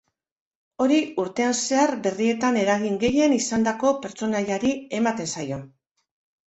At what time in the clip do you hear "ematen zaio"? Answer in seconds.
5.03-5.67